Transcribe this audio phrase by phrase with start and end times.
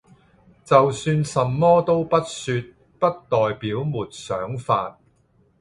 [0.65, 2.55] 就算什麼都不說，
[2.97, 4.97] 不代表沒想法